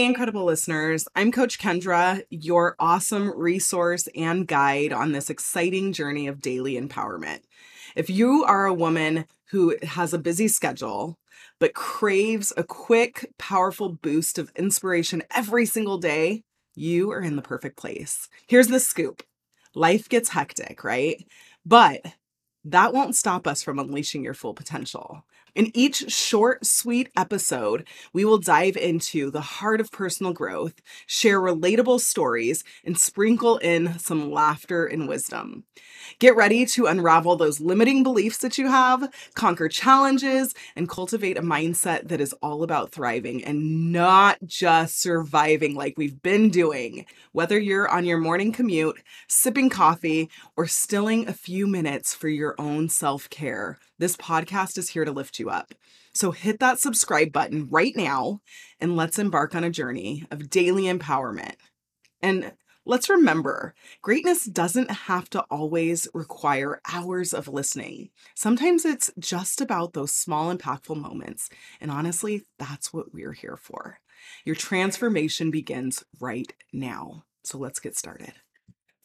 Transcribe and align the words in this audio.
Hey, 0.00 0.06
incredible 0.06 0.46
listeners. 0.46 1.06
I'm 1.14 1.30
Coach 1.30 1.58
Kendra, 1.58 2.22
your 2.30 2.74
awesome 2.78 3.38
resource 3.38 4.08
and 4.16 4.48
guide 4.48 4.94
on 4.94 5.12
this 5.12 5.28
exciting 5.28 5.92
journey 5.92 6.26
of 6.26 6.40
daily 6.40 6.80
empowerment. 6.80 7.40
If 7.94 8.08
you 8.08 8.42
are 8.44 8.64
a 8.64 8.72
woman 8.72 9.26
who 9.50 9.76
has 9.82 10.14
a 10.14 10.18
busy 10.18 10.48
schedule, 10.48 11.18
but 11.58 11.74
craves 11.74 12.50
a 12.56 12.64
quick, 12.64 13.30
powerful 13.38 13.90
boost 13.90 14.38
of 14.38 14.50
inspiration 14.56 15.22
every 15.36 15.66
single 15.66 15.98
day, 15.98 16.44
you 16.74 17.10
are 17.10 17.20
in 17.20 17.36
the 17.36 17.42
perfect 17.42 17.76
place. 17.76 18.26
Here's 18.48 18.68
the 18.68 18.80
scoop 18.80 19.22
life 19.74 20.08
gets 20.08 20.30
hectic, 20.30 20.82
right? 20.82 21.22
But 21.66 22.00
that 22.64 22.94
won't 22.94 23.16
stop 23.16 23.46
us 23.46 23.62
from 23.62 23.78
unleashing 23.78 24.24
your 24.24 24.32
full 24.32 24.54
potential. 24.54 25.26
In 25.54 25.70
each 25.74 26.10
short, 26.12 26.64
sweet 26.64 27.10
episode, 27.16 27.86
we 28.12 28.24
will 28.24 28.38
dive 28.38 28.76
into 28.76 29.30
the 29.30 29.40
heart 29.40 29.80
of 29.80 29.90
personal 29.90 30.32
growth, 30.32 30.74
share 31.06 31.40
relatable 31.40 32.00
stories, 32.00 32.62
and 32.84 32.96
sprinkle 32.98 33.58
in 33.58 33.98
some 33.98 34.30
laughter 34.30 34.86
and 34.86 35.08
wisdom. 35.08 35.64
Get 36.18 36.36
ready 36.36 36.66
to 36.66 36.86
unravel 36.86 37.36
those 37.36 37.60
limiting 37.60 38.02
beliefs 38.02 38.38
that 38.38 38.58
you 38.58 38.68
have, 38.68 39.12
conquer 39.34 39.68
challenges, 39.68 40.54
and 40.76 40.88
cultivate 40.88 41.38
a 41.38 41.42
mindset 41.42 42.08
that 42.08 42.20
is 42.20 42.34
all 42.42 42.62
about 42.62 42.92
thriving 42.92 43.44
and 43.44 43.92
not 43.92 44.38
just 44.44 45.00
surviving 45.00 45.74
like 45.74 45.94
we've 45.96 46.22
been 46.22 46.50
doing. 46.50 47.06
Whether 47.32 47.58
you're 47.58 47.88
on 47.88 48.04
your 48.04 48.18
morning 48.18 48.52
commute, 48.52 49.02
sipping 49.28 49.70
coffee, 49.70 50.30
or 50.56 50.66
stilling 50.66 51.28
a 51.28 51.32
few 51.32 51.66
minutes 51.66 52.14
for 52.14 52.28
your 52.28 52.54
own 52.58 52.88
self 52.88 53.28
care, 53.30 53.78
this 54.00 54.16
podcast 54.16 54.78
is 54.78 54.88
here 54.88 55.04
to 55.04 55.12
lift 55.12 55.38
you 55.38 55.50
up. 55.50 55.74
So 56.14 56.30
hit 56.30 56.58
that 56.58 56.80
subscribe 56.80 57.32
button 57.32 57.68
right 57.68 57.94
now 57.94 58.40
and 58.80 58.96
let's 58.96 59.18
embark 59.18 59.54
on 59.54 59.62
a 59.62 59.70
journey 59.70 60.24
of 60.30 60.48
daily 60.48 60.84
empowerment. 60.84 61.56
And 62.22 62.52
let's 62.86 63.10
remember 63.10 63.74
greatness 64.00 64.46
doesn't 64.46 64.90
have 64.90 65.28
to 65.30 65.42
always 65.50 66.08
require 66.14 66.80
hours 66.90 67.34
of 67.34 67.46
listening. 67.46 68.08
Sometimes 68.34 68.86
it's 68.86 69.10
just 69.18 69.60
about 69.60 69.92
those 69.92 70.14
small, 70.14 70.52
impactful 70.52 70.96
moments. 70.96 71.50
And 71.78 71.90
honestly, 71.90 72.46
that's 72.58 72.94
what 72.94 73.12
we're 73.12 73.34
here 73.34 73.58
for. 73.60 73.98
Your 74.46 74.56
transformation 74.56 75.50
begins 75.50 76.02
right 76.18 76.50
now. 76.72 77.24
So 77.44 77.58
let's 77.58 77.80
get 77.80 77.98
started. 77.98 78.32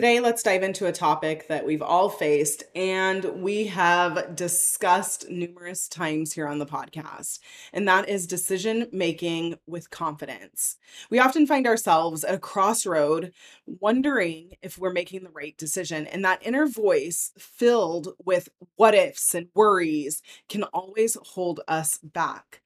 Today, 0.00 0.18
let's 0.18 0.42
dive 0.42 0.62
into 0.62 0.86
a 0.86 0.92
topic 0.92 1.46
that 1.48 1.66
we've 1.66 1.82
all 1.82 2.08
faced 2.08 2.62
and 2.74 3.22
we 3.42 3.66
have 3.66 4.34
discussed 4.34 5.28
numerous 5.28 5.88
times 5.88 6.32
here 6.32 6.48
on 6.48 6.58
the 6.58 6.64
podcast, 6.64 7.38
and 7.74 7.86
that 7.86 8.08
is 8.08 8.26
decision 8.26 8.86
making 8.92 9.56
with 9.66 9.90
confidence. 9.90 10.78
We 11.10 11.18
often 11.18 11.46
find 11.46 11.66
ourselves 11.66 12.24
at 12.24 12.34
a 12.34 12.38
crossroad 12.38 13.34
wondering 13.66 14.52
if 14.62 14.78
we're 14.78 14.90
making 14.90 15.22
the 15.22 15.32
right 15.32 15.54
decision, 15.58 16.06
and 16.06 16.24
that 16.24 16.46
inner 16.46 16.66
voice 16.66 17.32
filled 17.38 18.14
with 18.24 18.48
what 18.76 18.94
ifs 18.94 19.34
and 19.34 19.48
worries 19.54 20.22
can 20.48 20.62
always 20.62 21.18
hold 21.22 21.60
us 21.68 21.98
back. 21.98 22.62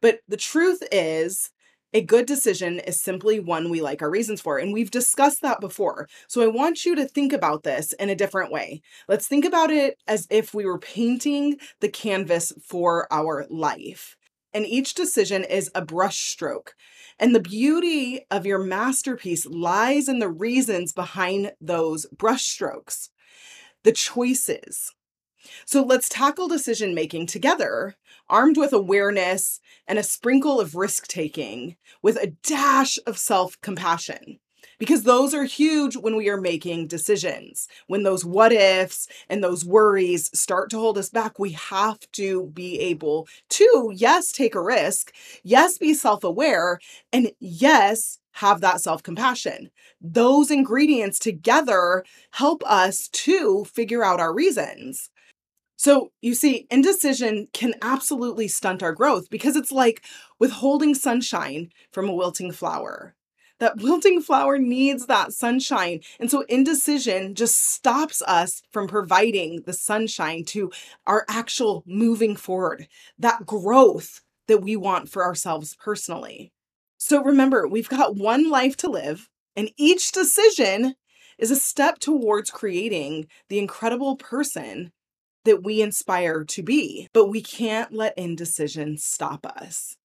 But 0.00 0.20
the 0.28 0.36
truth 0.36 0.84
is, 0.92 1.50
a 1.92 2.02
good 2.02 2.26
decision 2.26 2.80
is 2.80 3.00
simply 3.00 3.40
one 3.40 3.70
we 3.70 3.80
like 3.80 4.02
our 4.02 4.10
reasons 4.10 4.40
for. 4.40 4.58
And 4.58 4.72
we've 4.72 4.90
discussed 4.90 5.42
that 5.42 5.60
before. 5.60 6.08
So 6.28 6.42
I 6.42 6.48
want 6.48 6.84
you 6.84 6.94
to 6.96 7.06
think 7.06 7.32
about 7.32 7.62
this 7.62 7.92
in 7.94 8.10
a 8.10 8.16
different 8.16 8.52
way. 8.52 8.82
Let's 9.08 9.26
think 9.26 9.44
about 9.44 9.70
it 9.70 9.98
as 10.06 10.26
if 10.30 10.52
we 10.52 10.66
were 10.66 10.78
painting 10.78 11.58
the 11.80 11.88
canvas 11.88 12.52
for 12.62 13.06
our 13.12 13.46
life. 13.48 14.16
And 14.52 14.66
each 14.66 14.94
decision 14.94 15.44
is 15.44 15.70
a 15.74 15.84
brushstroke. 15.84 16.68
And 17.18 17.34
the 17.34 17.40
beauty 17.40 18.26
of 18.30 18.46
your 18.46 18.58
masterpiece 18.58 19.46
lies 19.46 20.08
in 20.08 20.18
the 20.18 20.30
reasons 20.30 20.92
behind 20.92 21.52
those 21.60 22.06
brushstrokes, 22.16 23.10
the 23.84 23.92
choices. 23.92 24.92
So 25.64 25.82
let's 25.82 26.08
tackle 26.08 26.48
decision 26.48 26.94
making 26.94 27.26
together 27.26 27.96
armed 28.28 28.56
with 28.56 28.72
awareness 28.72 29.60
and 29.86 29.98
a 29.98 30.02
sprinkle 30.02 30.60
of 30.60 30.74
risk 30.74 31.06
taking 31.06 31.76
with 32.02 32.16
a 32.16 32.28
dash 32.42 32.98
of 33.06 33.18
self 33.18 33.60
compassion. 33.60 34.38
Because 34.78 35.04
those 35.04 35.32
are 35.32 35.44
huge 35.44 35.96
when 35.96 36.16
we 36.16 36.28
are 36.28 36.40
making 36.40 36.88
decisions. 36.88 37.66
When 37.86 38.02
those 38.02 38.24
what 38.26 38.52
ifs 38.52 39.08
and 39.28 39.42
those 39.42 39.64
worries 39.64 40.30
start 40.38 40.68
to 40.70 40.78
hold 40.78 40.98
us 40.98 41.08
back, 41.08 41.38
we 41.38 41.52
have 41.52 41.98
to 42.12 42.48
be 42.52 42.78
able 42.80 43.26
to, 43.50 43.92
yes, 43.94 44.32
take 44.32 44.54
a 44.54 44.60
risk, 44.62 45.14
yes, 45.42 45.78
be 45.78 45.94
self 45.94 46.24
aware, 46.24 46.78
and 47.12 47.30
yes, 47.40 48.18
have 48.32 48.60
that 48.60 48.80
self 48.82 49.02
compassion. 49.02 49.70
Those 50.00 50.50
ingredients 50.50 51.18
together 51.18 52.04
help 52.32 52.62
us 52.66 53.08
to 53.08 53.64
figure 53.64 54.04
out 54.04 54.20
our 54.20 54.34
reasons. 54.34 55.10
So, 55.76 56.10
you 56.22 56.34
see, 56.34 56.66
indecision 56.70 57.48
can 57.52 57.74
absolutely 57.82 58.48
stunt 58.48 58.82
our 58.82 58.92
growth 58.92 59.28
because 59.28 59.56
it's 59.56 59.70
like 59.72 60.02
withholding 60.38 60.94
sunshine 60.94 61.70
from 61.92 62.08
a 62.08 62.14
wilting 62.14 62.50
flower. 62.50 63.14
That 63.58 63.76
wilting 63.82 64.22
flower 64.22 64.58
needs 64.58 65.06
that 65.06 65.32
sunshine. 65.32 66.00
And 66.18 66.30
so, 66.30 66.44
indecision 66.48 67.34
just 67.34 67.56
stops 67.72 68.22
us 68.22 68.62
from 68.70 68.88
providing 68.88 69.62
the 69.66 69.74
sunshine 69.74 70.44
to 70.46 70.72
our 71.06 71.26
actual 71.28 71.84
moving 71.86 72.36
forward, 72.36 72.88
that 73.18 73.44
growth 73.44 74.22
that 74.48 74.62
we 74.62 74.76
want 74.76 75.10
for 75.10 75.24
ourselves 75.24 75.76
personally. 75.78 76.52
So, 76.96 77.22
remember, 77.22 77.68
we've 77.68 77.88
got 77.88 78.16
one 78.16 78.48
life 78.48 78.76
to 78.78 78.90
live, 78.90 79.28
and 79.54 79.70
each 79.76 80.12
decision 80.12 80.94
is 81.38 81.50
a 81.50 81.56
step 81.56 81.98
towards 81.98 82.50
creating 82.50 83.26
the 83.50 83.58
incredible 83.58 84.16
person 84.16 84.92
that 85.46 85.64
we 85.64 85.80
inspire 85.80 86.44
to 86.44 86.62
be, 86.62 87.08
but 87.12 87.26
we 87.28 87.40
can't 87.40 87.92
let 87.92 88.16
indecision 88.18 88.98
stop 88.98 89.46
us. 89.46 89.96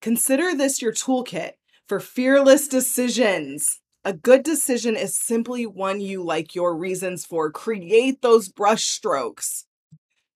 Consider 0.00 0.54
this 0.54 0.80
your 0.80 0.92
toolkit 0.92 1.52
for 1.86 2.00
fearless 2.00 2.66
decisions. 2.66 3.80
A 4.04 4.12
good 4.12 4.42
decision 4.42 4.96
is 4.96 5.16
simply 5.16 5.66
one 5.66 6.00
you 6.00 6.24
like 6.24 6.54
your 6.54 6.74
reasons 6.74 7.24
for. 7.24 7.52
Create 7.52 8.22
those 8.22 8.48
brush 8.48 8.84
strokes. 8.84 9.66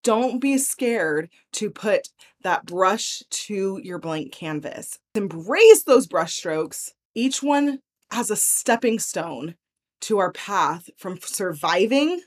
Don't 0.05 0.41
be 0.41 0.57
scared 0.57 1.31
to 1.55 1.71
put 1.71 2.11
that 2.43 2.65
brush 2.65 3.25
to 3.29 3.81
your 3.83 3.99
blank 3.99 4.33
canvas. 4.33 5.01
Embrace 5.17 5.83
those 5.83 6.07
brush 6.07 6.37
strokes, 6.37 6.93
each 7.15 7.43
one 7.43 7.81
as 8.13 8.31
a 8.31 8.37
stepping 8.37 9.01
stone 9.01 9.57
to 10.03 10.19
our 10.19 10.31
path 10.31 10.89
from 10.97 11.19
surviving 11.21 12.21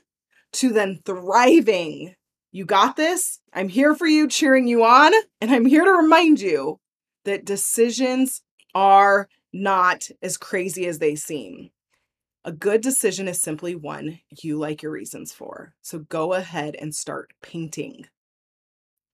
to 0.52 0.72
then 0.72 1.00
thriving. 1.04 2.14
You 2.52 2.64
got 2.64 2.96
this. 2.96 3.40
I'm 3.52 3.68
here 3.68 3.94
for 3.94 4.06
you, 4.06 4.28
cheering 4.28 4.66
you 4.66 4.84
on. 4.84 5.12
And 5.40 5.50
I'm 5.50 5.66
here 5.66 5.84
to 5.84 5.90
remind 5.90 6.40
you 6.40 6.80
that 7.24 7.44
decisions 7.44 8.42
are 8.74 9.28
not 9.52 10.08
as 10.22 10.36
crazy 10.36 10.86
as 10.86 10.98
they 10.98 11.14
seem. 11.14 11.70
A 12.44 12.52
good 12.52 12.80
decision 12.80 13.28
is 13.28 13.40
simply 13.40 13.74
one 13.74 14.20
you 14.42 14.58
like 14.58 14.82
your 14.82 14.92
reasons 14.92 15.32
for. 15.32 15.74
So 15.82 16.00
go 16.00 16.32
ahead 16.32 16.74
and 16.80 16.94
start 16.94 17.32
painting. 17.42 18.06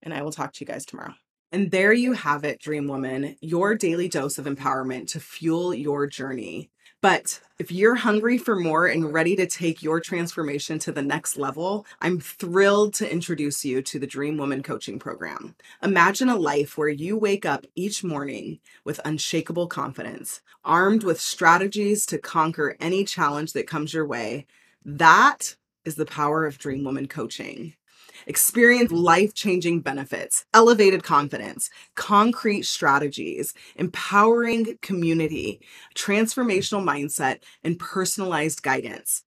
And 0.02 0.14
I 0.14 0.22
will 0.22 0.30
talk 0.30 0.52
to 0.54 0.60
you 0.60 0.66
guys 0.66 0.86
tomorrow. 0.86 1.14
And 1.52 1.70
there 1.70 1.92
you 1.92 2.12
have 2.12 2.44
it, 2.44 2.60
Dream 2.60 2.88
Woman, 2.88 3.36
your 3.40 3.74
daily 3.76 4.08
dose 4.08 4.36
of 4.36 4.46
empowerment 4.46 5.08
to 5.08 5.20
fuel 5.20 5.72
your 5.72 6.06
journey. 6.06 6.70
But 7.00 7.40
if 7.58 7.70
you're 7.70 7.94
hungry 7.94 8.36
for 8.36 8.56
more 8.56 8.86
and 8.86 9.12
ready 9.12 9.36
to 9.36 9.46
take 9.46 9.82
your 9.82 10.00
transformation 10.00 10.78
to 10.80 10.92
the 10.92 11.02
next 11.02 11.36
level, 11.36 11.86
I'm 12.00 12.18
thrilled 12.18 12.94
to 12.94 13.10
introduce 13.10 13.64
you 13.64 13.80
to 13.82 13.98
the 13.98 14.08
Dream 14.08 14.36
Woman 14.38 14.62
Coaching 14.62 14.98
Program. 14.98 15.54
Imagine 15.82 16.28
a 16.28 16.36
life 16.36 16.76
where 16.76 16.88
you 16.88 17.16
wake 17.16 17.46
up 17.46 17.64
each 17.76 18.02
morning 18.02 18.58
with 18.84 19.00
unshakable 19.04 19.68
confidence, 19.68 20.40
armed 20.64 21.04
with 21.04 21.20
strategies 21.20 22.06
to 22.06 22.19
conquer 22.19 22.76
any 22.81 23.04
challenge 23.04 23.52
that 23.52 23.69
comes 23.69 23.94
your 23.94 24.06
way. 24.06 24.46
That 24.84 25.54
is 25.84 25.94
the 25.94 26.06
power 26.06 26.44
of 26.44 26.58
Dream 26.58 26.82
Woman 26.82 27.06
Coaching. 27.06 27.75
Experience 28.26 28.92
life 28.92 29.34
changing 29.34 29.80
benefits, 29.80 30.44
elevated 30.54 31.02
confidence, 31.02 31.70
concrete 31.94 32.64
strategies, 32.64 33.54
empowering 33.76 34.78
community, 34.82 35.60
transformational 35.94 36.82
mindset, 36.82 37.40
and 37.62 37.78
personalized 37.78 38.62
guidance. 38.62 39.22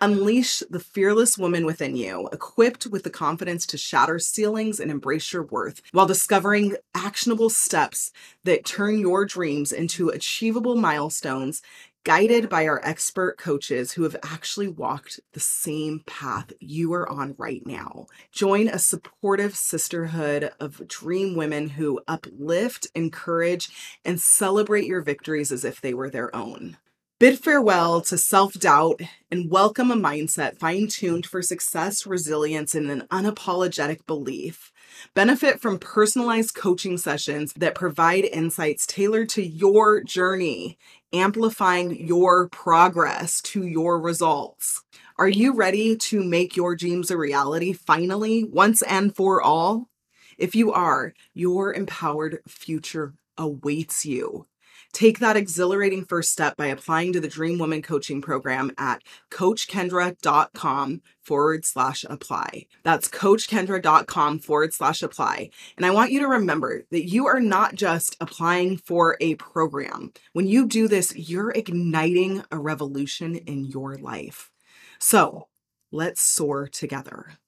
Unleash 0.00 0.62
the 0.70 0.80
fearless 0.80 1.38
woman 1.38 1.66
within 1.66 1.94
you, 1.94 2.28
equipped 2.32 2.86
with 2.86 3.04
the 3.04 3.10
confidence 3.10 3.66
to 3.66 3.78
shatter 3.78 4.18
ceilings 4.18 4.80
and 4.80 4.90
embrace 4.90 5.32
your 5.32 5.44
worth 5.44 5.82
while 5.92 6.06
discovering 6.06 6.76
actionable 6.94 7.50
steps 7.50 8.10
that 8.44 8.64
turn 8.64 8.98
your 8.98 9.24
dreams 9.24 9.72
into 9.72 10.08
achievable 10.08 10.76
milestones 10.76 11.62
guided 12.04 12.48
by 12.48 12.66
our 12.66 12.80
expert 12.84 13.38
coaches 13.38 13.92
who 13.92 14.02
have 14.02 14.16
actually 14.22 14.68
walked 14.68 15.20
the 15.32 15.40
same 15.40 16.02
path 16.06 16.52
you 16.60 16.92
are 16.92 17.08
on 17.10 17.34
right 17.38 17.66
now. 17.66 18.06
Join 18.30 18.68
a 18.68 18.78
supportive 18.78 19.56
sisterhood 19.56 20.52
of 20.60 20.86
dream 20.86 21.34
women 21.34 21.70
who 21.70 22.00
uplift, 22.06 22.86
encourage, 22.94 23.98
and 24.04 24.20
celebrate 24.20 24.86
your 24.86 25.00
victories 25.00 25.50
as 25.50 25.64
if 25.64 25.80
they 25.80 25.94
were 25.94 26.10
their 26.10 26.34
own. 26.36 26.76
Bid 27.20 27.38
farewell 27.38 28.00
to 28.00 28.18
self 28.18 28.54
doubt 28.54 29.00
and 29.30 29.48
welcome 29.48 29.92
a 29.92 29.94
mindset 29.94 30.58
fine 30.58 30.88
tuned 30.88 31.26
for 31.26 31.42
success, 31.42 32.06
resilience, 32.06 32.74
and 32.74 32.90
an 32.90 33.02
unapologetic 33.02 34.04
belief. 34.04 34.72
Benefit 35.14 35.60
from 35.60 35.78
personalized 35.78 36.56
coaching 36.56 36.98
sessions 36.98 37.52
that 37.52 37.76
provide 37.76 38.24
insights 38.24 38.84
tailored 38.84 39.28
to 39.28 39.46
your 39.46 40.02
journey, 40.02 40.76
amplifying 41.12 42.04
your 42.04 42.48
progress 42.48 43.40
to 43.42 43.64
your 43.64 44.00
results. 44.00 44.82
Are 45.16 45.28
you 45.28 45.54
ready 45.54 45.96
to 45.96 46.24
make 46.24 46.56
your 46.56 46.74
dreams 46.74 47.12
a 47.12 47.16
reality 47.16 47.72
finally, 47.72 48.42
once 48.42 48.82
and 48.82 49.14
for 49.14 49.40
all? 49.40 49.88
If 50.36 50.56
you 50.56 50.72
are, 50.72 51.14
your 51.32 51.72
empowered 51.72 52.40
future 52.48 53.14
awaits 53.38 54.04
you. 54.04 54.46
Take 54.94 55.18
that 55.18 55.36
exhilarating 55.36 56.04
first 56.04 56.30
step 56.30 56.56
by 56.56 56.66
applying 56.66 57.12
to 57.14 57.20
the 57.20 57.26
Dream 57.26 57.58
Woman 57.58 57.82
Coaching 57.82 58.22
Program 58.22 58.70
at 58.78 59.02
coachkendra.com 59.28 61.02
forward 61.20 61.64
slash 61.64 62.04
apply. 62.08 62.66
That's 62.84 63.08
coachkendra.com 63.08 64.38
forward 64.38 64.72
slash 64.72 65.02
apply. 65.02 65.50
And 65.76 65.84
I 65.84 65.90
want 65.90 66.12
you 66.12 66.20
to 66.20 66.28
remember 66.28 66.84
that 66.92 67.08
you 67.08 67.26
are 67.26 67.40
not 67.40 67.74
just 67.74 68.16
applying 68.20 68.76
for 68.76 69.16
a 69.20 69.34
program. 69.34 70.12
When 70.32 70.46
you 70.46 70.64
do 70.68 70.86
this, 70.86 71.12
you're 71.16 71.50
igniting 71.50 72.44
a 72.52 72.58
revolution 72.60 73.34
in 73.34 73.64
your 73.64 73.96
life. 73.96 74.52
So 75.00 75.48
let's 75.90 76.20
soar 76.20 76.68
together. 76.68 77.38